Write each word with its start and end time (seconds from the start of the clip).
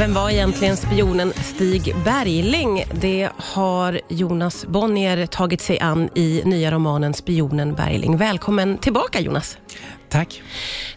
Vem 0.00 0.14
var 0.14 0.30
egentligen 0.30 0.76
spionen 0.76 1.32
Stig 1.32 1.94
Bergling? 2.04 2.84
Det 3.00 3.28
har 3.36 4.00
Jonas 4.08 4.66
Bonnier 4.66 5.26
tagit 5.26 5.60
sig 5.60 5.80
an 5.80 6.08
i 6.14 6.42
nya 6.44 6.70
romanen 6.70 7.14
Spionen 7.14 7.74
Bergling. 7.74 8.16
Välkommen 8.16 8.78
tillbaka 8.78 9.20
Jonas. 9.20 9.58
Tack. 10.08 10.42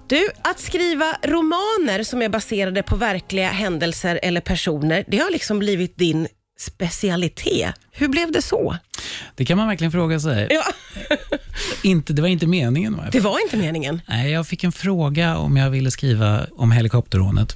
Du, 0.08 0.28
att 0.44 0.60
skriva 0.60 1.05
romaner 1.24 2.04
som 2.04 2.21
är 2.21 2.29
baserade 2.29 2.84
på 2.84 2.96
verkliga 2.96 3.50
händelser 3.50 4.20
eller 4.24 4.42
personer, 4.42 5.06
det 5.08 5.18
har 5.18 5.32
liksom 5.32 5.60
blivit 5.60 5.98
din 5.98 6.28
specialitet. 6.60 7.76
Hur 7.92 8.08
blev 8.08 8.32
det 8.32 8.42
så? 8.42 8.78
Det 9.36 9.46
kan 9.46 9.58
man 9.58 9.68
verkligen 9.68 9.92
fråga 9.92 10.20
sig. 10.20 10.48
Ja. 10.50 10.64
Inte, 11.84 12.14
det 12.14 12.22
var 12.22 12.30
inte 12.30 12.48
meningen. 12.48 12.98
Va? 12.98 13.04
Det 13.12 13.20
var 13.20 13.44
inte 13.44 13.58
meningen. 13.58 14.02
Nej, 14.08 14.32
jag 14.32 14.48
fick 14.48 14.64
en 14.64 14.72
fråga 14.72 15.38
om 15.38 15.58
jag 15.58 15.70
ville 15.70 15.92
skriva 15.92 16.46
om 16.52 16.72
helikopterrånet. 16.72 17.56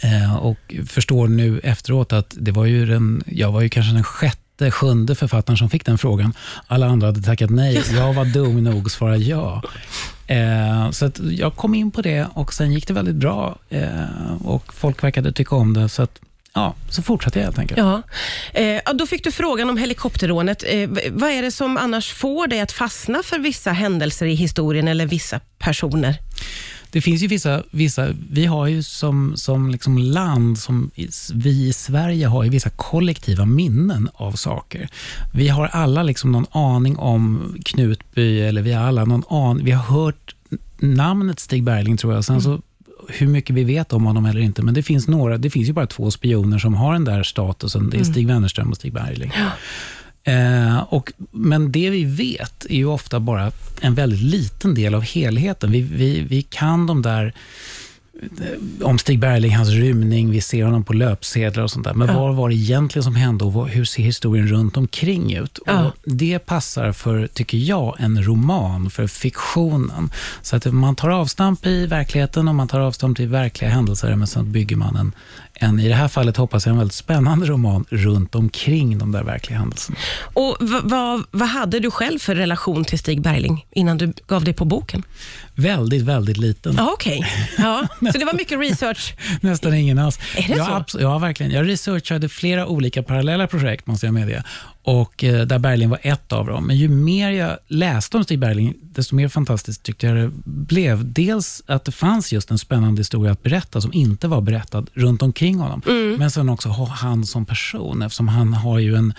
Eh, 0.00 0.36
och 0.36 0.74
förstår 0.86 1.28
nu 1.28 1.60
efteråt 1.62 2.12
att 2.12 2.34
det 2.38 2.52
var 2.52 2.64
ju 2.64 2.86
den, 2.86 3.22
jag 3.26 3.52
var 3.52 3.60
ju 3.60 3.68
kanske 3.68 3.92
den 3.92 4.04
sjätte, 4.04 4.70
sjunde 4.70 5.14
författaren 5.14 5.56
som 5.56 5.70
fick 5.70 5.86
den 5.86 5.98
frågan. 5.98 6.32
Alla 6.66 6.86
andra 6.86 7.06
hade 7.06 7.22
tackat 7.22 7.50
nej. 7.50 7.82
Jag 7.92 8.14
var 8.14 8.24
dum 8.24 8.64
nog 8.64 8.86
att 8.86 8.92
svara 8.92 9.16
ja. 9.16 9.62
Eh, 10.26 10.90
så 10.90 11.10
jag 11.30 11.56
kom 11.56 11.74
in 11.74 11.90
på 11.90 12.02
det 12.02 12.26
och 12.34 12.52
sen 12.52 12.72
gick 12.72 12.86
det 12.86 12.94
väldigt 12.94 13.14
bra. 13.14 13.58
Eh, 13.70 14.32
och 14.44 14.74
Folk 14.74 15.04
verkade 15.04 15.32
tycka 15.32 15.56
om 15.56 15.74
det. 15.74 15.88
Så 15.88 16.02
att, 16.02 16.20
ja, 16.54 16.74
så 16.88 17.02
fortsatte 17.02 17.38
jag 17.38 17.44
helt 17.44 17.58
enkelt. 17.58 17.78
Ja. 17.78 18.02
Eh, 18.52 18.80
då 18.94 19.06
fick 19.06 19.24
du 19.24 19.32
frågan 19.32 19.70
om 19.70 19.76
helikopterrånet. 19.76 20.64
Eh, 20.66 20.90
vad 21.10 21.30
är 21.30 21.42
det 21.42 21.50
som 21.50 21.76
annars 21.76 22.12
får 22.12 22.46
dig 22.46 22.60
att 22.60 22.72
fastna 22.72 23.22
för 23.24 23.38
vissa 23.38 23.72
händelser 23.72 24.26
i 24.26 24.34
historien 24.34 24.88
eller 24.88 25.06
vissa 25.06 25.40
personer? 25.58 26.18
Det 26.90 27.00
finns 27.00 27.22
ju 27.22 27.26
vissa, 27.26 27.62
vissa 27.70 28.08
vi 28.30 28.46
har 28.46 28.66
ju 28.66 28.82
som, 28.82 29.32
som 29.36 29.70
liksom 29.70 29.98
land, 29.98 30.58
som 30.58 30.90
vi 31.34 31.68
i 31.68 31.72
Sverige 31.72 32.26
har 32.26 32.44
ju 32.44 32.50
vissa 32.50 32.70
kollektiva 32.70 33.44
minnen 33.44 34.08
av 34.14 34.32
saker. 34.32 34.88
Vi 35.34 35.48
har 35.48 35.66
alla 35.66 36.02
liksom 36.02 36.32
någon 36.32 36.46
aning 36.50 36.96
om 36.96 37.54
Knutby, 37.64 38.40
eller 38.40 38.62
vi 38.62 38.72
har 38.72 38.86
alla 38.86 39.04
någon 39.04 39.24
aning, 39.30 39.64
vi 39.64 39.70
har 39.70 39.84
hört 39.84 40.34
namnet 40.78 41.40
Stig 41.40 41.62
Bergling 41.62 41.96
tror 41.96 42.14
jag, 42.14 42.24
sen 42.24 42.34
mm. 42.34 42.42
så 42.42 42.60
hur 43.08 43.26
mycket 43.26 43.56
vi 43.56 43.64
vet 43.64 43.92
om 43.92 44.06
honom 44.06 44.26
eller 44.26 44.40
inte, 44.40 44.62
men 44.62 44.74
det 44.74 44.82
finns 44.82 45.08
några, 45.08 45.38
det 45.38 45.50
finns 45.50 45.68
ju 45.68 45.72
bara 45.72 45.86
två 45.86 46.10
spioner 46.10 46.58
som 46.58 46.74
har 46.74 46.92
den 46.92 47.04
där 47.04 47.22
statusen. 47.22 47.90
Det 47.90 47.96
är 47.96 48.00
mm. 48.00 48.12
Stig 48.12 48.26
Wennerström 48.26 48.70
och 48.70 48.76
Stig 48.76 48.92
Bergling. 48.92 49.32
Ja. 49.36 49.50
Eh, 50.24 50.78
och, 50.78 51.12
men 51.30 51.72
det 51.72 51.90
vi 51.90 52.04
vet 52.04 52.64
är 52.64 52.76
ju 52.76 52.86
ofta 52.86 53.20
bara 53.20 53.52
en 53.80 53.94
väldigt 53.94 54.22
liten 54.22 54.74
del 54.74 54.94
av 54.94 55.02
helheten. 55.02 55.70
Vi, 55.70 55.80
vi, 55.80 56.20
vi 56.20 56.42
kan 56.42 56.86
de 56.86 57.02
där 57.02 57.34
om 58.82 58.98
Stig 58.98 59.18
Bergling, 59.18 59.56
hans 59.56 59.68
rymning, 59.68 60.30
vi 60.30 60.40
ser 60.40 60.64
honom 60.64 60.84
på 60.84 60.92
löpsedlar 60.92 61.62
och 61.62 61.70
sånt 61.70 61.84
där. 61.84 61.94
Men 61.94 62.08
ja. 62.08 62.20
vad 62.20 62.34
var 62.34 62.48
det 62.48 62.54
egentligen 62.54 63.04
som 63.04 63.14
hände 63.14 63.44
och 63.44 63.68
hur 63.68 63.84
ser 63.84 64.02
historien 64.02 64.48
runt 64.48 64.76
omkring 64.76 65.34
ut? 65.34 65.58
Ja. 65.66 65.84
Och 65.84 65.92
det 66.04 66.38
passar 66.38 66.92
för, 66.92 67.26
tycker 67.26 67.58
jag, 67.58 67.96
en 67.98 68.24
roman, 68.24 68.90
för 68.90 69.06
fiktionen. 69.06 70.10
Så 70.42 70.56
att 70.56 70.64
man 70.64 70.96
tar 70.96 71.10
avstamp 71.10 71.66
i 71.66 71.86
verkligheten 71.86 72.48
och 72.48 72.54
man 72.54 72.68
tar 72.68 72.80
avstamp 72.80 73.20
i 73.20 73.26
verkliga 73.26 73.70
händelser, 73.70 74.16
men 74.16 74.26
sen 74.26 74.52
bygger 74.52 74.76
man 74.76 74.96
en, 74.96 75.12
en, 75.58 75.80
i 75.80 75.88
det 75.88 75.94
här 75.94 76.08
fallet 76.08 76.36
hoppas 76.36 76.66
jag, 76.66 76.72
en 76.72 76.78
väldigt 76.78 76.94
spännande 76.94 77.46
roman 77.46 77.84
runt 77.90 78.34
omkring 78.34 78.98
de 78.98 79.12
där 79.12 79.22
verkliga 79.24 79.58
händelserna. 79.58 79.98
Och 80.20 80.56
vad, 80.60 81.24
vad 81.30 81.48
hade 81.48 81.80
du 81.80 81.90
själv 81.90 82.18
för 82.18 82.34
relation 82.34 82.84
till 82.84 82.98
Stig 82.98 83.20
Bergling 83.20 83.66
innan 83.70 83.98
du 83.98 84.12
gav 84.26 84.44
dig 84.44 84.54
på 84.54 84.64
boken? 84.64 85.02
Väldigt, 85.54 86.02
väldigt 86.02 86.36
liten. 86.36 86.74
Ja, 86.76 86.90
Okej, 86.92 87.18
okay. 87.18 87.64
ja. 87.64 87.88
så 88.12 88.18
det 88.18 88.24
var 88.24 88.32
mycket 88.32 88.58
research? 88.70 89.14
Nästan 89.40 89.74
ingen 89.74 89.98
alls. 89.98 90.18
Är 90.36 90.48
det 90.48 90.56
jag, 90.56 90.90
så? 90.90 91.00
Ja, 91.00 91.18
verkligen. 91.18 91.52
Jag 91.52 91.68
researchade 91.68 92.28
flera 92.28 92.66
olika 92.66 93.02
parallella 93.02 93.46
projekt, 93.46 93.86
måste 93.86 94.06
jag 94.06 94.14
medge 94.14 94.42
och 94.88 95.24
eh, 95.24 95.46
där 95.46 95.58
Bergling 95.58 95.88
var 95.88 95.98
ett 96.02 96.32
av 96.32 96.46
dem. 96.46 96.66
Men 96.66 96.76
ju 96.76 96.88
mer 96.88 97.30
jag 97.30 97.58
läste 97.66 98.16
om 98.16 98.24
Stig 98.24 98.38
Bergling, 98.38 98.74
desto 98.82 99.14
mer 99.14 99.28
fantastiskt 99.28 99.82
tyckte 99.82 100.06
jag 100.06 100.16
det 100.16 100.30
blev. 100.44 101.12
Dels 101.12 101.62
att 101.66 101.84
det 101.84 101.92
fanns 101.92 102.32
just 102.32 102.50
en 102.50 102.58
spännande 102.58 103.00
historia 103.00 103.32
att 103.32 103.42
berätta 103.42 103.80
som 103.80 103.92
inte 103.92 104.28
var 104.28 104.40
berättad 104.40 104.86
runt 104.94 105.22
omkring 105.22 105.58
honom. 105.58 105.82
Mm. 105.86 106.16
Men 106.18 106.30
sen 106.30 106.48
också 106.48 106.68
han 106.68 107.26
som 107.26 107.46
person, 107.46 108.02
eftersom 108.02 108.28
han 108.28 108.54
har 108.54 108.78
ju 108.78 108.94
en 108.94 109.14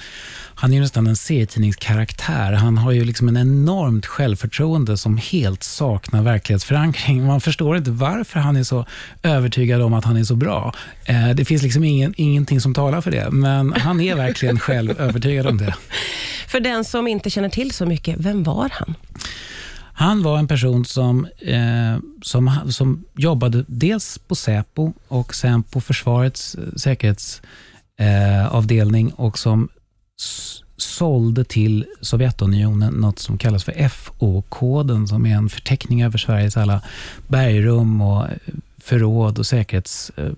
han 0.62 0.72
är 0.72 0.76
ju 0.76 0.82
nästan 0.82 1.08
en 1.08 1.16
serietidningskaraktär. 1.16 2.54
Han 2.54 2.78
har 2.78 2.92
ju 2.92 3.06
liksom 3.06 3.28
en 3.28 3.38
enormt 3.38 4.06
självförtroende 4.06 4.98
som 4.98 5.18
helt 5.18 5.64
saknar 5.64 6.22
verklighetsförankring. 6.22 7.26
Man 7.26 7.42
förstår 7.42 7.78
inte 7.78 7.92
varför 7.92 8.40
han 8.40 8.56
är 8.56 8.64
så 8.64 8.86
övertygad 9.24 9.82
om 9.82 9.94
att 9.94 10.06
han 10.06 10.18
är 10.18 10.24
så 10.24 10.36
bra. 10.36 10.74
Eh, 11.06 11.30
det 11.30 11.46
finns 11.46 11.64
liksom 11.64 11.84
ingen, 11.84 12.14
ingenting 12.18 12.62
som 12.62 12.74
talar 12.74 13.02
för 13.02 13.12
det, 13.12 13.30
men 13.32 13.74
han 13.74 14.02
är 14.02 14.16
verkligen 14.16 14.60
själv 14.70 15.02
övertygad 15.02 15.48
om 15.48 15.59
det. 15.60 15.76
För 16.48 16.60
den 16.60 16.86
som 16.86 17.08
inte 17.08 17.30
känner 17.30 17.50
till 17.50 17.72
så 17.72 17.86
mycket, 17.86 18.16
vem 18.20 18.44
var 18.44 18.72
han? 18.74 18.96
Han 19.94 20.24
var 20.24 20.38
en 20.38 20.48
person 20.48 20.86
som, 20.86 21.28
eh, 21.40 21.98
som, 22.22 22.52
som 22.70 23.06
jobbade 23.16 23.66
dels 23.68 24.18
på 24.18 24.36
Säpo 24.36 24.94
och 25.08 25.36
sen 25.36 25.64
på 25.64 25.82
Försvarets 25.82 26.56
säkerhetsavdelning 26.76 29.08
eh, 29.08 29.20
och 29.20 29.40
som 29.40 29.70
sålde 30.78 31.44
till 31.44 31.86
Sovjetunionen 32.02 32.94
något 32.94 33.20
som 33.20 33.38
kallas 33.38 33.64
för 33.64 33.90
FO-koden, 33.90 35.08
som 35.08 35.26
är 35.26 35.36
en 35.36 35.50
förteckning 35.50 36.04
över 36.04 36.18
Sveriges 36.18 36.58
alla 36.58 36.82
bergrum 37.28 38.02
och 38.02 38.28
förråd 38.84 39.40
och 39.40 39.46
säkerhets... 39.46 40.12
Eh, 40.16 40.32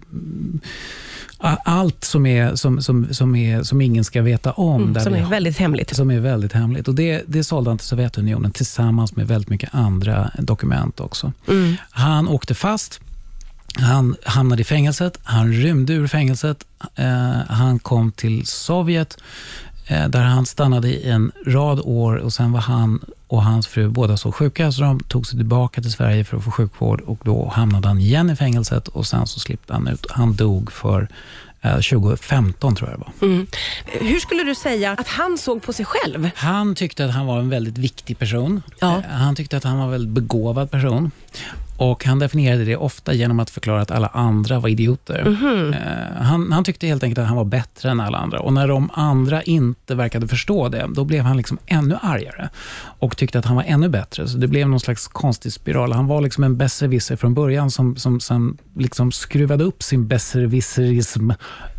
allt 1.66 2.03
som, 2.03 2.25
är, 2.25 2.56
som, 2.56 2.81
som, 2.81 3.13
som, 3.13 3.35
är, 3.35 3.63
som 3.63 3.81
ingen 3.81 4.03
ska 4.03 4.22
veta 4.22 4.52
om. 4.52 4.84
Mm, 4.84 5.03
som 5.03 5.13
är 5.13 5.25
väldigt 5.25 5.57
hemligt. 5.57 5.96
Som 5.96 6.12
är 6.12 6.19
väldigt 6.19 6.53
hemligt. 6.53 6.88
Och 6.88 6.96
det, 6.96 7.24
det 7.28 7.44
sålde 7.44 7.69
han 7.69 7.78
till 7.78 7.88
Sovjetunionen 7.88 8.52
tillsammans 8.52 9.16
med 9.16 9.28
väldigt 9.28 9.50
mycket 9.50 9.75
andra 9.75 10.31
dokument 10.38 11.00
också. 11.00 11.31
Mm. 11.47 11.75
Han 11.90 12.28
åkte 12.28 12.56
fast. 12.56 13.00
Han 13.75 14.16
hamnade 14.25 14.62
i 14.62 14.66
fängelset, 14.66 15.19
han 15.23 15.53
rymde 15.53 15.94
ur 15.94 16.08
fängelset, 16.08 16.66
eh, 16.96 17.31
han 17.50 17.79
kom 17.79 18.12
till 18.12 18.46
Sovjet 18.46 19.18
där 19.88 20.22
han 20.22 20.46
stannade 20.46 20.88
i 20.88 21.09
en 21.09 21.31
rad 21.46 21.80
år 21.80 22.16
och 22.16 22.34
sen 22.34 22.52
var 22.52 22.59
han 22.59 23.00
och 23.28 23.44
hans 23.44 23.68
fru 23.68 23.90
båda 23.90 24.18
så 24.18 24.31
sjuka 24.31 24.72
så 24.72 24.81
de 24.81 25.00
tog 25.00 25.28
sig 25.28 25.40
tillbaka 25.40 25.81
till 25.81 25.92
Sverige 25.92 26.24
för 26.24 26.38
att 26.38 26.44
få 26.44 26.52
sjukvård 26.52 27.02
och 27.02 27.19
då 27.24 27.52
hamnade 27.56 27.88
han 27.88 28.00
igen 28.00 28.30
i 28.30 28.36
fängelset 28.36 28.88
och 28.88 29.08
sen 29.08 29.28
så 29.28 29.40
slippte 29.40 29.74
han 29.74 29.88
ut. 29.88 30.06
Han 30.09 30.36
dog 30.36 30.72
för 30.72 31.08
2015 31.62 32.72
eh, 32.72 32.75
tror 32.78 32.90
jag 32.90 33.00
det 33.00 33.03
var. 33.06 33.28
Mm. 33.28 33.47
Hur 33.86 34.20
skulle 34.20 34.44
du 34.44 34.56
säga 34.56 34.91
att 34.91 35.08
han 35.08 35.38
såg 35.38 35.62
på 35.62 35.74
sig 35.74 35.86
själv? 35.86 36.30
Han 36.36 36.75
tyckte 36.75 37.06
att 37.06 37.12
han 37.12 37.25
var 37.25 37.40
en 37.40 37.50
väldigt 37.50 37.78
viktig 37.78 38.20
person. 38.20 38.62
Ja. 38.80 38.97
Eh, 38.97 39.03
han 39.03 39.36
tyckte 39.36 39.58
att 39.58 39.64
han 39.64 39.78
var 39.78 39.86
en 39.86 39.91
väldigt 39.91 40.14
begåvad 40.14 40.72
person. 40.72 41.12
Och 41.81 42.06
Han 42.06 42.19
definierade 42.19 42.66
det 42.66 42.75
ofta 42.75 43.14
genom 43.14 43.40
att 43.40 43.50
förklara 43.50 43.81
att 43.81 43.92
alla 43.92 44.08
andra 44.08 44.59
var 44.59 44.69
idioter. 44.69 45.19
Mm 45.19 45.36
-hmm. 45.36 46.24
han, 46.24 46.52
han, 46.52 46.64
tyckte 46.64 46.88
helt 46.88 47.03
enkelt 47.03 47.19
att 47.19 47.28
han 47.28 47.38
var 47.38 47.46
bättre 47.46 47.90
än 47.90 48.00
alla 48.00 48.18
andra. 48.18 48.40
Och 48.40 48.53
När 48.53 48.68
de 48.68 48.90
andra 48.94 49.42
inte 49.42 49.96
verkade 49.96 50.28
förstå 50.28 50.70
det, 50.70 50.88
då 50.90 51.03
blev 51.03 51.24
han 51.24 51.38
liksom 51.38 51.58
ännu 51.66 51.97
argare 52.02 52.50
och 53.00 53.18
tyckte 53.18 53.40
att 53.40 53.46
han 53.46 53.56
var 53.56 53.64
ännu 53.64 53.90
bättre. 53.90 54.28
Så 54.28 54.38
Det 54.38 54.47
blev 54.47 54.70
någon 54.70 54.80
slags 54.80 55.08
konstig 55.08 55.53
spiral. 55.53 55.91
Han 55.91 56.08
var 56.08 56.22
liksom 56.22 56.44
en 56.44 56.58
besserwisser 56.58 57.16
från 57.16 57.34
början 57.34 57.72
som, 57.72 57.96
som, 57.96 58.20
som 58.20 58.58
liksom 58.78 59.12
skruvade 59.12 59.64
upp 59.64 59.84
sin 59.84 60.08
besserwisserism 60.08 61.31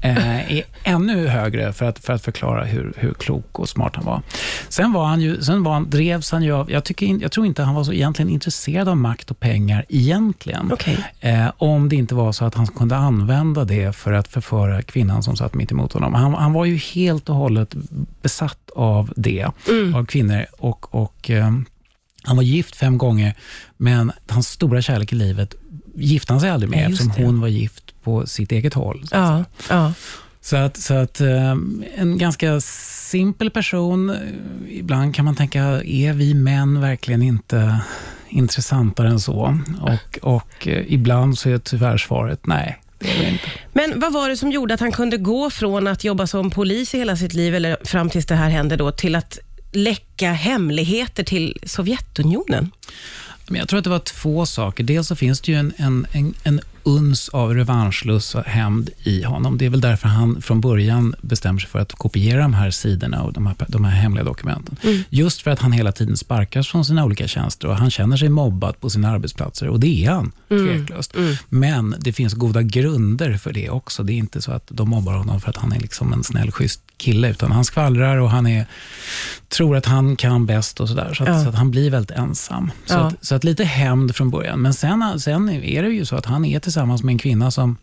eh, 0.03 0.62
ännu 0.85 1.27
högre 1.27 1.73
för 1.73 1.87
att, 1.87 1.99
för 1.99 2.12
att 2.12 2.23
förklara 2.23 2.65
hur, 2.65 2.93
hur 2.97 3.15
klok 3.15 3.59
och 3.59 3.69
smart 3.69 3.97
han 3.97 4.05
var. 4.05 4.23
Sen, 4.69 4.93
var 4.93 5.05
han 5.05 5.21
ju, 5.21 5.43
sen 5.43 5.62
var 5.62 5.73
han, 5.73 5.91
drevs 5.91 6.33
han 6.33 6.43
ju 6.43 6.53
av... 6.53 6.71
Jag, 6.71 6.85
tycker, 6.85 7.23
jag 7.23 7.33
tror 7.33 7.47
inte 7.47 7.62
han 7.62 7.75
var 7.75 7.85
så 7.85 7.93
egentligen 7.93 8.31
intresserad 8.31 8.89
av 8.89 8.97
makt 8.97 9.31
och 9.31 9.41
pengar 9.41 9.85
egentligen. 9.93 10.73
Okay. 10.73 10.97
Eh, 11.21 11.53
om 11.59 11.89
det 11.89 11.97
inte 11.97 12.15
var 12.15 12.33
så 12.33 12.45
att 12.45 12.55
han 12.55 12.67
kunde 12.67 12.97
använda 12.97 13.65
det 13.65 13.97
för 13.97 14.13
att 14.13 14.29
förföra 14.29 14.83
kvinnan 14.83 15.23
som 15.23 15.37
satt 15.37 15.55
mitt 15.55 15.73
emot 15.73 15.93
honom. 15.93 16.15
Han, 16.15 16.35
han 16.35 16.53
var 16.53 16.65
ju 16.65 16.77
helt 16.77 17.29
och 17.29 17.37
hållet 17.37 17.75
besatt 18.23 18.71
av 18.77 19.12
det, 19.17 19.47
mm. 19.69 19.94
av 19.94 20.06
kvinnor. 20.06 20.47
Och, 20.59 20.94
och 20.94 21.31
eh, 21.31 21.50
Han 22.23 22.37
var 22.37 22.43
gift 22.43 22.77
fem 22.77 22.99
gånger, 22.99 23.35
men 23.77 24.12
hans 24.29 24.49
stora 24.49 24.83
kärlek 24.83 25.12
i 25.12 25.17
livet 25.17 25.55
gifte 25.95 26.33
han 26.33 26.41
sig 26.41 26.50
aldrig 26.50 26.71
med, 26.71 26.85
ja, 26.85 26.93
eftersom 26.93 27.25
hon 27.25 27.41
var 27.41 27.49
gift 27.49 27.95
på 28.03 28.27
sitt 28.27 28.53
eget 28.53 28.75
håll. 28.75 29.06
Så 29.06 29.17
ja, 29.17 29.45
ja. 29.71 29.93
Så 30.41 30.56
att, 30.56 30.77
så 30.77 30.95
att 30.95 31.21
eh, 31.21 31.56
en 31.97 32.19
ganska 32.19 32.61
simpel 32.61 33.50
person. 33.50 34.17
Ibland 34.69 35.15
kan 35.15 35.25
man 35.25 35.35
tänka, 35.35 35.62
är 35.85 36.12
vi 36.12 36.35
män 36.35 36.81
verkligen 36.81 37.23
inte 37.23 37.81
intressantare 38.32 39.08
än 39.08 39.20
så. 39.20 39.58
Och, 39.81 40.19
och 40.37 40.69
eh, 40.69 40.84
ibland 40.88 41.38
så 41.38 41.50
är 41.50 41.58
tyvärr 41.58 41.99
svaret 41.99 42.46
nej. 42.46 42.79
Men 43.73 44.00
vad 44.00 44.12
var 44.12 44.29
det 44.29 44.37
som 44.37 44.52
gjorde 44.52 44.75
att 44.75 44.81
han 44.81 44.93
kunde 44.93 45.17
gå 45.17 45.50
från 45.50 45.87
att 45.87 46.05
jobba 46.05 46.26
som 46.26 46.50
polis 46.50 46.94
i 46.94 46.99
hela 46.99 47.17
sitt 47.17 47.34
liv, 47.34 47.55
eller 47.55 47.76
fram 47.84 48.11
tills 48.11 48.26
det 48.26 48.34
här 48.34 48.50
hände, 48.50 48.76
då, 48.76 48.93
till 48.93 49.14
att 49.14 49.38
läcka 49.73 50.32
hemligheter 50.32 51.25
till 51.25 51.58
Sovjetunionen? 51.67 52.70
Men 53.49 53.58
jag 53.58 53.69
tror 53.69 53.79
att 53.79 53.84
det 53.84 53.90
var 53.90 53.99
två 53.99 54.46
saker. 54.46 54.85
Dels 54.85 55.08
så 55.08 55.17
finns 55.17 55.40
det 55.40 55.52
ju 55.52 55.58
en, 55.58 55.73
en, 55.76 56.35
en 56.44 56.61
uns 56.82 57.29
av 57.29 57.55
revanschlust 57.55 58.34
och 58.34 58.44
hämnd 58.44 58.90
i 59.02 59.23
honom. 59.23 59.58
Det 59.58 59.67
är 59.67 59.70
väl 59.70 59.81
därför 59.81 60.08
han 60.08 60.43
från 60.43 60.61
början 60.61 61.14
bestämmer 61.20 61.61
sig 61.61 61.70
för 61.70 61.79
att 61.79 61.93
kopiera 61.93 62.43
de 62.43 62.55
här 62.55 62.70
sidorna 62.70 63.23
och 63.23 63.32
de 63.32 63.46
här, 63.46 63.56
de 63.69 63.84
här 63.84 63.93
hemliga 63.93 64.25
dokumenten. 64.25 64.76
Mm. 64.82 65.02
Just 65.11 65.43
för 65.43 65.50
att 65.50 65.58
han 65.58 65.73
hela 65.73 65.93
tiden 65.93 66.17
sparkas 66.17 66.69
från 66.69 66.84
sina 66.84 67.05
olika 67.05 67.29
tjänster 67.29 67.69
och 67.69 67.76
han 67.76 67.90
känner 67.90 68.17
sig 68.17 68.29
mobbad 68.29 68.81
på 68.81 68.90
sina 68.90 69.11
arbetsplatser 69.11 69.69
och 69.69 69.81
det 69.81 70.05
är 70.05 70.11
han 70.11 70.32
mm. 70.50 70.67
tveklöst. 70.67 71.17
Mm. 71.17 71.34
Men 71.49 71.94
det 72.00 72.12
finns 72.12 72.34
goda 72.34 72.62
grunder 72.62 73.37
för 73.37 73.52
det 73.52 73.70
också. 73.70 74.02
Det 74.02 74.12
är 74.12 74.17
inte 74.17 74.43
så 74.43 74.52
att 74.52 74.67
de 74.69 74.88
mobbar 74.88 75.14
honom 75.14 75.40
för 75.40 75.50
att 75.50 75.56
han 75.56 75.73
är 75.73 75.81
liksom 75.81 76.12
en 76.12 76.25
snäll, 76.25 76.50
schysst 76.50 76.81
kille, 77.02 77.31
utan 77.31 77.52
han 77.52 77.64
skvallrar 77.64 78.16
och 78.16 78.31
han 78.31 78.46
är, 78.46 78.66
tror 79.49 79.76
att 79.76 79.87
han 79.87 80.16
kan 80.16 80.46
bäst 80.46 80.81
och 80.81 80.88
sådär. 80.88 81.14
Så, 81.14 81.22
att, 81.22 81.28
ja. 81.28 81.43
så 81.43 81.49
att 81.49 81.54
han 81.54 81.70
blir 81.70 81.90
väldigt 81.90 82.16
ensam. 82.16 82.70
Så, 82.87 82.94
ja. 82.94 82.99
att, 82.99 83.25
så 83.25 83.34
att 83.34 83.44
lite 83.44 83.64
hämnd 83.64 84.16
från 84.16 84.31
början. 84.31 84.62
Men 84.62 84.75
sen, 84.75 85.20
sen 85.20 85.49
är 85.49 85.82
det 85.82 85.88
ju 85.88 86.04
så 86.04 86.16
att 86.16 86.26
han 86.26 86.44
är 86.44 86.60
tillsammans 86.60 87.02
med 87.02 87.12
en 87.12 87.19
kvinna 87.19 87.50
som 87.50 87.76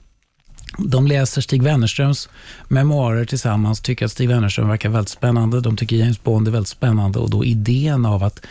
de 0.77 1.07
läser 1.07 1.41
Stig 1.41 1.63
Wennerströms 1.63 2.29
memoarer 2.67 3.25
tillsammans, 3.25 3.81
tycker 3.81 4.05
att 4.05 4.11
Stig 4.11 4.29
Wennerström 4.29 4.69
verkar 4.69 4.89
väldigt 4.89 5.09
spännande. 5.09 5.61
De 5.61 5.77
tycker 5.77 5.95
James 5.95 6.23
Bond 6.23 6.47
är 6.47 6.51
väldigt 6.51 6.69
spännande 6.69 7.19
och 7.19 7.29
då 7.29 7.45
idén 7.45 8.05
av 8.05 8.23
att 8.23 8.45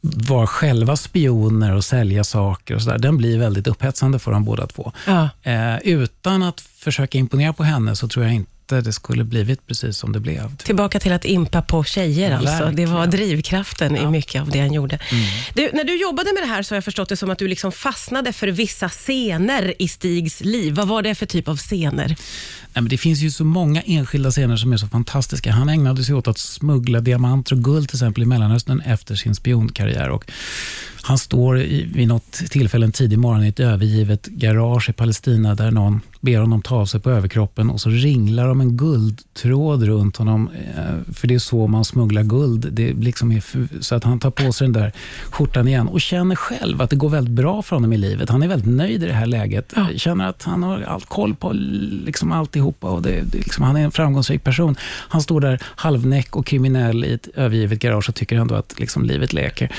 vara 0.00 0.46
själva 0.46 0.96
spioner 0.96 1.74
och 1.74 1.84
sälja 1.84 2.24
saker 2.24 2.74
och 2.74 2.82
så 2.82 2.90
där, 2.90 2.98
den 2.98 3.16
blir 3.16 3.38
väldigt 3.38 3.66
upphetsande 3.66 4.18
för 4.18 4.32
dem 4.32 4.44
båda 4.44 4.66
två. 4.66 4.92
Ja. 5.06 5.28
Eh, 5.42 5.78
utan 5.78 6.42
att 6.42 6.60
försöka 6.60 7.18
imponera 7.18 7.52
på 7.52 7.62
henne 7.62 7.96
så 7.96 8.08
tror 8.08 8.24
jag 8.24 8.34
inte 8.34 8.57
det 8.68 8.92
skulle 8.92 9.24
blivit 9.24 9.66
precis 9.66 9.98
som 9.98 10.12
det 10.12 10.20
blev. 10.20 10.56
Tillbaka 10.56 11.00
till 11.00 11.12
att 11.12 11.24
impa 11.24 11.62
på 11.62 11.84
tjejer 11.84 12.30
alltså. 12.30 12.50
Verkligen. 12.50 12.76
Det 12.76 12.86
var 12.86 13.06
drivkraften 13.06 13.94
ja. 13.94 14.02
i 14.02 14.06
mycket 14.06 14.42
av 14.42 14.50
det 14.50 14.60
han 14.60 14.72
gjorde. 14.72 14.98
Mm. 15.10 15.24
Du, 15.54 15.70
när 15.74 15.84
du 15.84 16.00
jobbade 16.00 16.32
med 16.32 16.42
det 16.42 16.46
här 16.46 16.62
så 16.62 16.74
har 16.74 16.76
jag 16.76 16.84
förstått 16.84 17.08
det 17.08 17.16
som 17.16 17.30
att 17.30 17.38
du 17.38 17.48
liksom 17.48 17.72
fastnade 17.72 18.32
för 18.32 18.48
vissa 18.48 18.88
scener 18.88 19.74
i 19.78 19.88
Stigs 19.88 20.40
liv. 20.40 20.74
Vad 20.74 20.88
var 20.88 21.02
det 21.02 21.14
för 21.14 21.26
typ 21.26 21.48
av 21.48 21.56
scener? 21.56 22.08
Nej, 22.08 22.82
men 22.82 22.88
det 22.88 22.98
finns 22.98 23.18
ju 23.18 23.30
så 23.30 23.44
många 23.44 23.82
enskilda 23.82 24.30
scener 24.30 24.56
som 24.56 24.72
är 24.72 24.76
så 24.76 24.88
fantastiska. 24.88 25.52
Han 25.52 25.68
ägnade 25.68 26.04
sig 26.04 26.14
åt 26.14 26.28
att 26.28 26.38
smuggla 26.38 27.00
diamanter 27.00 27.54
och 27.54 27.64
guld 27.64 27.88
till 27.88 27.96
exempel 27.96 28.22
i 28.22 28.26
Mellanöstern 28.26 28.80
efter 28.80 29.14
sin 29.14 29.34
spionkarriär. 29.34 30.08
Och 30.10 30.30
han 31.02 31.18
står 31.18 31.60
i, 31.60 31.82
vid 31.94 32.08
något 32.08 32.32
tillfälle 32.32 32.86
en 32.86 32.92
tidig 32.92 33.18
morgon 33.18 33.44
i 33.44 33.48
ett 33.48 33.60
övergivet 33.60 34.26
garage 34.26 34.90
i 34.90 34.92
Palestina 34.92 35.54
där 35.54 35.70
någon 35.70 36.00
ber 36.20 36.40
honom 36.40 36.62
ta 36.62 36.76
av 36.76 36.86
sig 36.86 37.00
på 37.00 37.10
överkroppen 37.10 37.70
och 37.70 37.80
så 37.80 37.90
ringlar 37.90 38.48
de 38.48 38.60
en 38.60 38.76
guldtråd 38.76 39.82
runt 39.82 40.16
honom. 40.16 40.50
Eh, 40.76 41.14
för 41.14 41.28
det 41.28 41.34
är 41.34 41.38
så 41.38 41.66
man 41.66 41.84
smugglar 41.84 42.22
guld. 42.22 42.68
Det 42.72 42.92
liksom 42.92 43.32
är 43.32 43.42
så 43.80 43.94
att 43.94 44.04
han 44.04 44.18
tar 44.20 44.30
på 44.30 44.52
sig 44.52 44.64
den 44.64 44.72
där 44.72 44.92
skjortan 45.30 45.68
igen 45.68 45.88
och 45.88 46.00
känner 46.00 46.36
själv 46.36 46.82
att 46.82 46.90
det 46.90 46.96
går 46.96 47.08
väldigt 47.08 47.34
bra 47.34 47.62
för 47.62 47.76
honom 47.76 47.92
i 47.92 47.96
livet. 47.96 48.30
Han 48.30 48.42
är 48.42 48.48
väldigt 48.48 48.74
nöjd 48.76 49.02
i 49.02 49.06
det 49.06 49.12
här 49.12 49.26
läget. 49.26 49.72
Ja. 49.76 49.88
Känner 49.96 50.28
att 50.28 50.42
han 50.42 50.62
har 50.62 50.80
all 50.80 51.02
koll 51.02 51.34
på 51.34 51.52
liksom 52.04 52.32
alltihopa 52.32 52.90
och 52.90 53.02
det, 53.02 53.22
det 53.22 53.38
liksom, 53.38 53.64
han 53.64 53.76
är 53.76 53.84
en 53.84 53.90
framgångsrik 53.90 54.44
person. 54.44 54.76
Han 54.82 55.22
står 55.22 55.40
där 55.40 55.62
halvnäck 55.64 56.36
och 56.36 56.46
kriminell 56.46 57.04
i 57.04 57.12
ett 57.12 57.28
övergivet 57.34 57.78
garage 57.78 58.08
och 58.08 58.14
tycker 58.14 58.36
ändå 58.36 58.54
att 58.54 58.78
liksom, 58.78 59.04
livet 59.04 59.32
leker. 59.32 59.72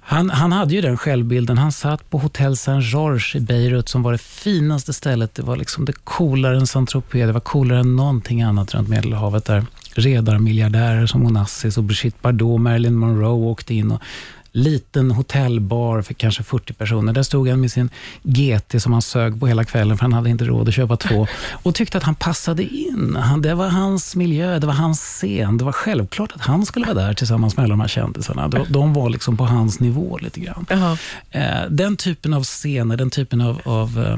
Han, 0.00 0.30
han 0.30 0.52
hade 0.52 0.74
ju 0.74 0.80
den 0.80 0.96
självbilden. 0.96 1.58
Han 1.58 1.72
satt 1.72 2.10
på 2.10 2.18
Hotell 2.18 2.56
Saint-Georges 2.56 3.36
i 3.36 3.40
Beirut 3.40 3.88
som 3.88 4.02
var 4.02 4.12
det 4.12 4.18
finaste 4.18 4.92
stället. 4.92 5.34
Det 5.34 5.42
var 5.42 5.56
liksom 5.56 5.73
det 5.78 5.92
coolare 6.04 6.56
än 6.56 6.66
Saint-Tropez. 6.66 7.26
Det 7.26 7.32
var 7.32 7.40
coolare 7.40 7.80
än 7.80 7.96
någonting 7.96 8.42
annat 8.42 8.74
runt 8.74 8.88
Medelhavet. 8.88 9.44
där 9.44 9.64
redarmiljardärer 9.94 11.06
som 11.06 11.26
Onassis 11.26 11.78
och 11.78 11.84
Brigitte 11.84 12.18
Bardot, 12.22 12.60
Marilyn 12.60 12.94
Monroe 12.94 13.50
åkte 13.50 13.74
in 13.74 13.90
och 13.90 14.02
liten 14.56 15.10
hotellbar 15.10 16.02
för 16.02 16.14
kanske 16.14 16.42
40 16.42 16.72
personer. 16.72 17.12
Där 17.12 17.22
stod 17.22 17.48
han 17.48 17.60
med 17.60 17.70
sin 17.70 17.90
GT 18.22 18.82
som 18.82 18.92
han 18.92 19.02
sög 19.02 19.40
på 19.40 19.46
hela 19.46 19.64
kvällen, 19.64 19.98
för 19.98 20.02
han 20.02 20.12
hade 20.12 20.30
inte 20.30 20.44
råd 20.44 20.68
att 20.68 20.74
köpa 20.74 20.96
två. 20.96 21.26
Och 21.52 21.74
tyckte 21.74 21.98
att 21.98 22.04
han 22.04 22.14
passade 22.14 22.62
in. 22.62 23.16
Han, 23.20 23.42
det 23.42 23.54
var 23.54 23.68
hans 23.68 24.16
miljö, 24.16 24.58
det 24.58 24.66
var 24.66 24.74
hans 24.74 25.00
scen. 25.00 25.58
Det 25.58 25.64
var 25.64 25.72
självklart 25.72 26.32
att 26.32 26.40
han 26.40 26.66
skulle 26.66 26.86
vara 26.86 27.06
där 27.06 27.14
tillsammans 27.14 27.56
med 27.56 27.64
alla 27.64 27.72
de 27.72 27.80
här 27.80 27.88
kändisarna. 27.88 28.48
De, 28.48 28.66
de 28.68 28.92
var 28.92 29.10
liksom 29.10 29.36
på 29.36 29.44
hans 29.44 29.80
nivå 29.80 30.18
lite 30.18 30.40
grann. 30.40 30.66
Uh 30.72 30.96
-huh. 31.32 31.68
Den 31.68 31.96
typen 31.96 32.34
av 32.34 32.42
scener, 32.44 32.96
den 32.96 33.10
typen 33.10 33.40
av, 33.40 33.60
av 33.64 34.04
eh, 34.06 34.16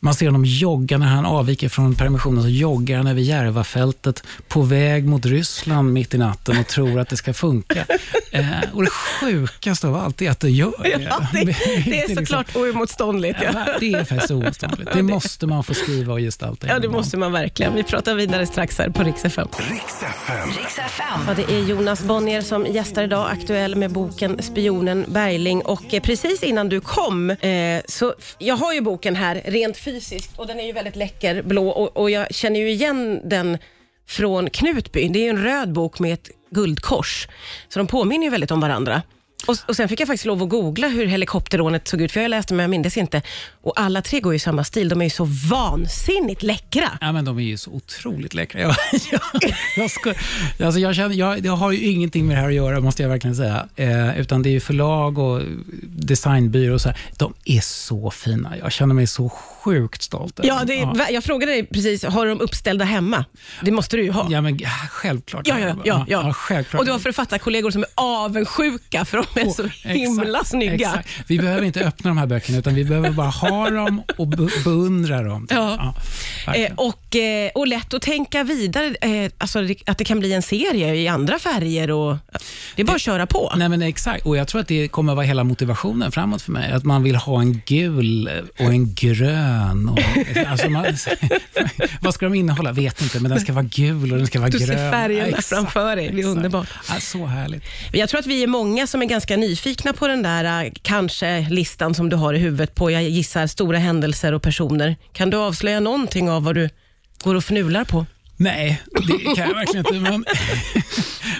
man 0.00 0.14
ser 0.14 0.26
honom 0.26 0.44
jogga 0.44 0.98
när 0.98 1.06
han 1.06 1.26
avviker 1.26 1.68
från 1.68 1.94
permissionen, 1.94 2.42
så 2.42 2.48
joggar 2.48 2.96
han 2.96 3.06
över 3.06 3.20
Järvafältet 3.20 4.22
på 4.48 4.62
väg 4.62 5.06
mot 5.06 5.26
Ryssland 5.26 5.92
mitt 5.92 6.14
i 6.14 6.18
natten 6.18 6.58
och 6.58 6.66
tror 6.66 7.00
att 7.00 7.08
det 7.08 7.16
ska 7.16 7.34
funka. 7.34 7.86
Eh, 8.32 8.46
och 8.72 8.82
det 8.82 8.90
sjukaste 8.90 9.88
av 9.88 9.96
allt 9.96 10.22
är 10.22 10.30
att 10.30 10.40
det 10.40 10.50
gör 10.50 10.72
det. 10.82 10.88
Ja, 10.88 11.28
det, 11.32 11.44
det 11.44 11.50
är 11.50 11.84
liksom- 11.84 12.16
såklart 12.16 12.46
liksom, 12.46 12.62
oemotståndligt. 12.62 13.38
Ja. 13.42 13.66
det 13.80 13.92
är 13.92 14.04
faktiskt 14.04 14.30
oemotståndligt. 14.30 14.92
Det 14.94 15.02
måste 15.02 15.46
man 15.46 15.64
få 15.64 15.74
skriva 15.74 16.12
och 16.12 16.18
gestalta. 16.18 16.66
Ja, 16.66 16.78
det 16.78 16.88
måste 16.88 17.16
man 17.16 17.32
verkligen. 17.32 17.74
Vi 17.74 17.82
pratar 17.82 18.14
vidare 18.14 18.46
strax 18.46 18.78
här 18.78 18.88
på 18.88 19.02
Rix 19.02 19.24
FM. 19.24 19.48
Ja, 21.26 21.34
det 21.36 21.54
är 21.54 21.58
Jonas 21.68 22.02
Bonnier 22.02 22.40
som 22.40 22.66
gästar 22.66 23.02
idag, 23.02 23.30
aktuell 23.32 23.76
med 23.76 23.92
boken 23.92 24.42
Spionen 24.42 25.04
Bergling. 25.08 25.62
Och 25.62 25.94
eh, 25.94 26.02
precis 26.02 26.42
innan 26.42 26.68
du 26.68 26.80
kom, 26.80 27.30
eh, 27.30 27.80
så 27.88 28.14
jag 28.38 28.56
har 28.56 28.72
ju 28.72 28.80
boken 28.80 29.16
här 29.16 29.42
rent 29.44 29.76
fysiskt 29.76 29.89
och 30.36 30.46
den 30.46 30.60
är 30.60 30.64
ju 30.64 30.72
väldigt 30.72 30.96
läcker 30.96 31.42
blå 31.42 31.68
och, 31.68 31.96
och 31.96 32.10
jag 32.10 32.34
känner 32.34 32.60
ju 32.60 32.70
igen 32.70 33.20
den 33.24 33.58
från 34.06 34.50
Knutby. 34.50 35.08
Det 35.08 35.18
är 35.18 35.22
ju 35.22 35.28
en 35.30 35.44
röd 35.44 35.72
bok 35.72 35.98
med 35.98 36.12
ett 36.14 36.30
guldkors. 36.50 37.28
Så 37.68 37.78
de 37.78 37.86
påminner 37.86 38.24
ju 38.24 38.30
väldigt 38.30 38.50
om 38.50 38.60
varandra. 38.60 39.02
Och, 39.46 39.56
och 39.68 39.76
Sen 39.76 39.88
fick 39.88 40.00
jag 40.00 40.08
faktiskt 40.08 40.24
lov 40.24 40.42
att 40.42 40.48
googla 40.48 40.88
hur 40.88 41.06
helikopterrånet 41.06 41.88
såg 41.88 42.00
ut, 42.00 42.12
för 42.12 42.20
jag 42.20 42.28
läste 42.28 42.54
men 42.54 42.62
jag 42.62 42.70
minns 42.70 42.96
inte. 42.96 43.22
Och 43.62 43.80
alla 43.80 44.02
tre 44.02 44.20
går 44.20 44.34
i 44.34 44.38
samma 44.38 44.64
stil. 44.64 44.88
De 44.88 45.00
är 45.00 45.04
ju 45.04 45.10
så 45.10 45.24
vansinnigt 45.50 46.42
läckra. 46.42 46.98
Ja, 47.00 47.12
men 47.12 47.24
de 47.24 47.38
är 47.38 47.42
ju 47.42 47.56
så 47.56 47.70
otroligt 47.70 48.34
läckra. 48.34 48.60
Jag, 48.60 48.76
jag, 49.12 49.54
jag, 49.76 49.90
ska, 49.90 50.14
alltså 50.64 50.80
jag, 50.80 50.94
känner, 50.94 51.14
jag, 51.14 51.46
jag 51.46 51.56
har 51.56 51.72
ju 51.72 51.90
ingenting 51.90 52.26
med 52.26 52.36
det 52.36 52.40
här 52.40 52.48
att 52.48 52.54
göra, 52.54 52.80
måste 52.80 53.02
jag 53.02 53.10
verkligen 53.10 53.36
säga. 53.36 53.68
Eh, 53.76 54.20
utan 54.20 54.42
det 54.42 54.48
är 54.48 54.52
ju 54.52 54.60
förlag 54.60 55.18
och 55.18 55.42
designbyrå 55.82 56.74
och 56.74 56.80
så 56.80 56.88
här. 56.88 56.98
De 57.16 57.34
är 57.44 57.60
så 57.60 58.10
fina. 58.10 58.56
Jag 58.58 58.72
känner 58.72 58.94
mig 58.94 59.06
så 59.06 59.28
sjukt 59.28 60.02
stolt. 60.02 60.40
Ja, 60.42 60.62
det 60.66 60.74
ja. 60.74 61.06
Jag 61.10 61.24
frågade 61.24 61.52
dig 61.52 61.66
precis, 61.66 62.04
har 62.04 62.26
dem 62.26 62.40
uppställda 62.40 62.84
hemma? 62.84 63.24
Det 63.62 63.70
måste 63.70 63.96
du 63.96 64.02
ju 64.04 64.10
ha. 64.10 64.26
Ja, 64.30 64.40
men 64.40 64.58
självklart. 64.90 65.46
Ja, 65.46 65.58
ja, 65.58 65.68
ja, 65.68 65.74
ja. 65.84 66.04
ja 66.08 66.32
självklart. 66.32 66.80
Och 66.80 66.86
du 66.86 66.92
har 66.92 66.98
författarkollegor 66.98 67.70
som 67.70 67.82
är 67.82 67.90
avundsjuka 67.94 69.04
för 69.04 69.18
de 69.34 69.40
är 69.40 69.50
så 69.50 69.88
himla 69.88 70.24
exakt, 70.24 70.48
snygga. 70.48 70.74
Exakt. 70.74 71.08
Vi 71.26 71.38
behöver 71.38 71.62
inte 71.62 71.80
öppna 71.80 72.10
de 72.10 72.18
här 72.18 72.26
böckerna, 72.26 72.58
utan 72.58 72.74
vi 72.74 72.84
behöver 72.84 73.10
bara 73.10 73.28
ha 73.28 73.70
dem 73.70 74.02
och 74.18 74.28
beundra 74.64 75.22
dem. 75.22 75.46
Ja. 75.50 75.94
Eh, 76.54 76.72
och, 76.76 77.16
eh, 77.16 77.50
och 77.54 77.66
lätt 77.66 77.94
att 77.94 78.02
tänka 78.02 78.44
vidare, 78.44 78.94
eh, 79.00 79.30
alltså 79.38 79.58
att 79.86 79.98
det 79.98 80.04
kan 80.04 80.20
bli 80.20 80.32
en 80.32 80.42
serie 80.42 80.94
i 80.94 81.08
andra 81.08 81.38
färger. 81.38 81.90
Och, 81.90 82.16
det 82.76 82.82
är 82.82 82.86
bara 82.86 82.96
att 82.96 83.00
köra 83.00 83.26
på. 83.26 83.52
Nej, 83.56 83.68
men 83.68 83.82
Exakt, 83.82 84.26
och 84.26 84.36
jag 84.36 84.48
tror 84.48 84.60
att 84.60 84.68
det 84.68 84.88
kommer 84.88 85.14
vara 85.14 85.26
hela 85.26 85.44
motivationen 85.44 86.12
framåt 86.12 86.42
för 86.42 86.52
mig. 86.52 86.72
Att 86.72 86.84
man 86.84 87.02
vill 87.02 87.16
ha 87.16 87.40
en 87.40 87.62
gul 87.66 88.30
och 88.58 88.64
en 88.64 88.94
grön 88.94 89.20
grön. 89.30 89.88
Och, 89.88 89.98
alltså 90.46 90.68
man, 90.68 90.84
vad 92.00 92.14
ska 92.14 92.26
de 92.26 92.34
innehålla? 92.34 92.72
Vet 92.72 93.02
inte, 93.02 93.20
men 93.20 93.30
den 93.30 93.40
ska 93.40 93.52
vara 93.52 93.64
gul 93.64 94.12
och 94.12 94.18
den 94.18 94.26
ska 94.26 94.40
vara 94.40 94.50
du 94.50 94.58
grön. 94.58 94.68
Du 94.68 94.74
ser 94.74 94.90
färgerna 94.90 95.28
ja, 95.30 95.42
framför 95.42 95.96
dig. 95.96 96.10
Det 96.12 96.22
är 96.22 96.26
underbart. 96.26 96.68
Ja, 96.88 97.00
så 97.00 97.26
härligt. 97.26 97.64
Jag 97.92 98.08
tror 98.08 98.20
att 98.20 98.26
vi 98.26 98.42
är 98.42 98.46
många 98.46 98.86
som 98.86 99.02
är 99.02 99.06
ganska 99.06 99.19
nyfikna 99.28 99.92
på 99.92 100.08
den 100.08 100.22
där 100.22 100.64
äh, 100.64 100.72
kanske-listan 100.82 101.94
som 101.94 102.08
du 102.08 102.16
har 102.16 102.34
i 102.34 102.38
huvudet 102.38 102.74
på, 102.74 102.90
jag 102.90 103.02
gissar, 103.02 103.46
stora 103.46 103.78
händelser 103.78 104.32
och 104.32 104.42
personer. 104.42 104.96
Kan 105.12 105.30
du 105.30 105.36
avslöja 105.36 105.80
någonting 105.80 106.30
av 106.30 106.44
vad 106.44 106.54
du 106.54 106.68
går 107.24 107.34
och 107.34 107.44
fnular 107.44 107.84
på? 107.84 108.06
Nej, 108.40 108.82
det 109.06 109.34
kan 109.36 109.48
jag 109.48 109.54
verkligen 109.54 109.86
inte. 109.86 110.10
Men 110.10 110.24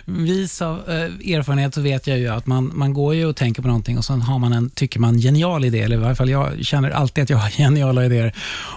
vis 0.25 0.62
av 0.62 0.78
eh, 0.88 1.35
erfarenhet 1.37 1.75
så 1.75 1.80
vet 1.80 2.07
jag 2.07 2.19
ju 2.19 2.28
att 2.28 2.47
man, 2.47 2.71
man 2.75 2.95
går 2.95 3.14
ju 3.14 3.26
och 3.26 3.37
tänker 3.37 3.62
på 3.62 3.69
någonting 3.69 3.99
och 3.99 4.04
sen 4.04 4.23
har 4.23 4.38
man 4.38 4.52
en, 4.52 4.71
tycker 4.71 5.00
man, 5.00 5.19
genial 5.19 5.64
idé, 5.64 5.80
eller 5.80 5.97
i 5.97 6.00
varje 6.00 6.14
fall 6.14 6.30
jag 6.30 6.64
känner 6.64 6.90
alltid 6.90 7.25
att 7.25 7.30
jag 7.30 7.37
har 7.37 7.50
geniala 7.59 8.04
idéer. 8.04 8.35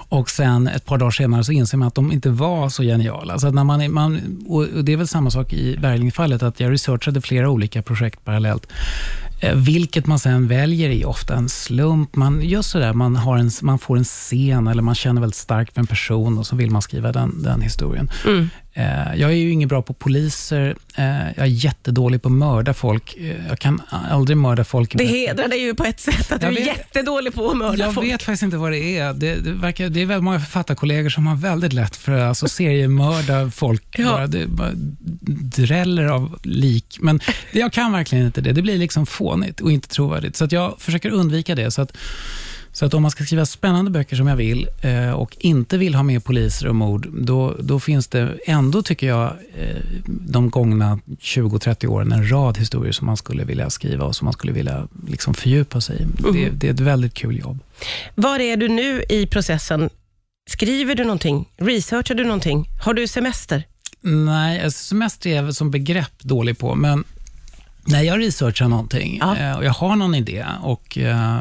Och 0.10 0.30
sen 0.30 0.68
ett 0.68 0.86
par 0.86 0.98
dagar 0.98 1.12
senare 1.12 1.44
så 1.44 1.52
inser 1.52 1.78
man 1.78 1.88
att 1.88 1.96
de 1.96 2.12
inte 2.12 2.30
var 2.30 2.70
så 2.70 2.84
geniala. 2.84 3.40
Så 3.40 3.52
när 3.52 3.64
man, 3.64 3.94
man, 3.94 4.38
och 4.48 4.68
det 4.84 4.94
är 4.94 4.98
väl 4.98 5.08
samma 5.08 5.32
sak 5.32 5.54
i 5.54 5.78
Berglingfallet, 5.78 6.44
att 6.44 6.60
jag 6.60 6.72
researchade 6.72 7.22
flera 7.22 7.50
olika 7.50 7.82
projekt 7.82 8.26
parallellt. 8.26 8.68
Eh, 9.44 9.56
vilket 9.56 10.06
man 10.06 10.20
sen 10.20 10.48
väljer 10.48 10.90
är 10.90 11.06
ofta 11.06 11.36
en 11.36 11.50
slump. 11.50 12.16
Man, 12.16 12.42
just 12.42 12.70
sådär, 12.70 12.94
man, 12.94 13.16
har 13.16 13.38
en, 13.38 13.52
man 13.62 13.80
får 13.80 13.98
en 13.98 14.04
scen 14.04 14.68
eller 14.68 14.82
man 14.82 14.96
känner 14.96 15.22
väldigt 15.22 15.38
starkt 15.38 15.74
för 15.74 15.82
en 15.82 15.88
person 15.88 16.38
och 16.38 16.48
så 16.48 16.56
vill 16.56 16.72
man 16.72 16.82
skriva 16.82 17.12
den, 17.12 17.44
den 17.44 17.62
historien. 17.62 18.12
Mm. 18.26 18.50
Eh, 18.76 19.16
jag 19.16 19.32
är 19.32 19.36
ju 19.36 19.52
ingen 19.52 19.70
bra 19.70 19.82
på 19.82 19.94
poliser. 19.94 20.76
Eh, 20.96 21.06
jag 21.06 21.38
är 21.38 21.46
jättedålig 21.46 22.22
på 22.22 22.28
att 22.28 22.34
mörda 22.34 22.74
folk. 22.74 23.18
Jag 23.50 23.60
kan 23.60 23.82
aldrig 23.90 24.38
mörda 24.38 24.64
folk. 24.64 24.98
Det 24.98 25.06
hedrar 25.06 25.48
dig 25.48 25.60
ju 25.60 25.76
på 25.76 25.84
ett 25.84 26.00
sätt 26.00 26.32
att 26.32 26.42
jag 26.42 26.54
du 26.54 26.58
är 26.58 26.66
vet, 26.66 26.78
jättedålig 26.78 27.34
på 27.34 27.50
att 27.50 27.58
mörda 27.58 27.78
jag 27.78 27.94
folk. 27.94 28.08
Jag 28.08 28.12
vet 28.12 28.24
faktiskt 28.24 28.44
inte 28.44 28.58
vad 28.58 28.72
det 28.72 28.98
är. 28.98 29.14
Det, 29.14 29.36
det, 29.36 29.52
verkar, 29.52 29.90
det 29.90 30.02
är 30.02 30.06
väldigt 30.06 30.24
många 30.24 30.40
författarkollegor 30.40 31.10
som 31.10 31.28
har 31.28 31.36
väldigt 31.36 31.74
lätt 31.74 31.96
för 31.96 32.12
att 32.12 32.28
alltså, 32.28 32.48
seriemörda 32.48 33.52
folk. 33.52 33.84
Ja. 33.98 34.10
Bara, 34.12 34.28
det 34.28 34.48
bara 34.48 34.72
dräller 35.26 36.06
av 36.06 36.40
lik. 36.44 36.98
Men 37.00 37.20
jag 37.52 37.74
kan 37.74 37.92
verkligen 37.92 38.26
inte 38.26 38.42
det. 38.42 38.52
Det 38.52 38.62
blir 38.62 38.78
liksom 38.78 39.06
fånigt 39.06 39.62
och 39.62 39.72
inte 39.72 39.88
trovärdigt. 39.88 40.36
Så 40.36 40.48
jag 40.50 40.76
försöker 40.80 41.10
undvika 41.10 41.56
det. 41.56 41.72
Så 41.72 41.82
att 41.82 41.98
Så 42.76 42.86
att 42.86 42.94
om 42.94 43.02
man 43.02 43.12
ska 43.12 43.24
skriva 43.24 43.46
spännande 43.46 43.92
böcker 43.92 44.16
som 44.16 44.28
jag 44.28 44.36
vill 44.36 44.68
eh, 44.82 45.12
och 45.12 45.38
inte 45.40 45.78
vill 45.78 45.96
ha 45.96 46.04
med 46.04 46.24
poliser 46.24 46.68
och 46.68 46.76
mord, 46.76 47.08
då, 47.12 47.56
då 47.60 47.80
finns 47.80 48.08
det 48.08 48.38
ändå, 48.46 48.82
tycker 48.82 49.08
jag, 49.08 49.34
eh, 49.56 49.82
de 50.06 50.50
gångna 50.50 51.00
20-30 51.22 51.88
åren 51.88 52.12
en 52.12 52.32
rad 52.32 52.58
historier 52.58 52.92
som 52.92 53.08
man 53.08 53.18
skulle 53.18 53.44
vilja 53.44 53.70
skriva 53.70 54.06
och 54.06 54.16
som 54.16 54.26
man 54.26 54.34
skulle 54.34 54.54
vilja 54.54 54.88
liksom 55.08 55.34
fördjupa 55.34 55.82
sig 55.82 55.96
i. 55.96 56.04
Mm. 56.04 56.34
Det, 56.34 56.50
det, 56.50 56.68
är 56.68 56.74
ett 56.74 56.80
väldigt 56.80 57.14
kul 57.14 57.40
jobb. 57.40 57.60
Var 58.16 58.40
är 58.40 58.58
du 58.58 58.68
nu 58.68 59.04
i 59.10 59.28
processen? 59.28 59.90
Skriver 60.50 60.96
du 60.96 61.04
någonting? 61.04 61.50
Researchar 61.58 62.16
du 62.16 62.24
någonting? 62.24 62.70
Har 62.82 62.94
du 62.94 63.08
semester? 63.08 63.64
Nej, 64.06 64.72
semester 64.72 65.30
är 65.30 65.44
jag 65.44 65.56
som 65.56 65.72
begrepp 65.72 66.20
dålig 66.20 66.58
på, 66.58 66.76
men 66.76 67.04
när 67.86 68.02
jag 68.02 68.20
researchar 68.20 68.68
någonting 68.68 69.18
ja. 69.22 69.38
Eh, 69.38 69.58
och 69.58 69.66
jag 69.66 69.72
har 69.72 69.96
någon 69.96 70.16
idé 70.16 70.46
och, 70.62 70.98
eh, 70.98 71.40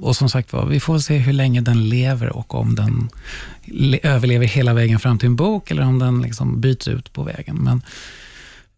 och 0.00 0.16
som 0.16 0.28
sagt 0.28 0.52
var, 0.52 0.66
vi 0.66 0.80
får 0.80 0.98
se 0.98 1.16
hur 1.16 1.32
länge 1.32 1.60
den 1.60 1.88
lever 1.88 2.36
och 2.36 2.54
om 2.54 2.74
den 2.74 3.08
överlever 4.02 4.46
hela 4.46 4.74
vägen 4.74 4.98
fram 4.98 5.18
till 5.18 5.26
en 5.26 5.36
bok 5.36 5.70
eller 5.70 5.82
om 5.82 5.98
den 5.98 6.22
liksom 6.22 6.60
byts 6.60 6.88
ut 6.88 7.12
på 7.12 7.22
vägen. 7.22 7.56
Men 7.56 7.82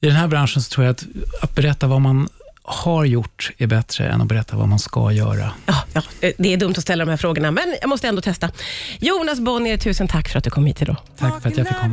i 0.00 0.06
den 0.06 0.16
här 0.16 0.28
branschen 0.28 0.62
så 0.62 0.70
tror 0.70 0.86
jag 0.86 0.92
att, 0.92 1.04
att 1.42 1.54
berätta 1.54 1.86
vad 1.86 2.00
man 2.00 2.28
har 2.62 3.04
gjort 3.04 3.50
är 3.58 3.66
bättre 3.66 4.08
än 4.08 4.20
att 4.20 4.26
berätta 4.26 4.56
vad 4.56 4.68
man 4.68 4.78
ska 4.78 5.12
göra. 5.12 5.50
Ja, 5.66 5.84
ja, 5.92 6.02
det 6.38 6.52
är 6.52 6.56
dumt 6.56 6.74
att 6.76 6.82
ställa 6.82 7.04
de 7.04 7.10
här 7.10 7.16
frågorna, 7.16 7.50
men 7.50 7.76
jag 7.80 7.88
måste 7.88 8.08
ändå 8.08 8.22
testa. 8.22 8.50
Jonas 8.98 9.40
Bonnier, 9.40 9.76
tusen 9.76 10.08
tack 10.08 10.28
för 10.28 10.38
att 10.38 10.44
du 10.44 10.50
kom 10.50 10.66
hit 10.66 10.82
idag. 10.82 10.96
Tack 11.18 11.42
för 11.42 11.48
att 11.48 11.56
jag 11.56 11.66
fick 11.66 11.76
komma. 11.76 11.88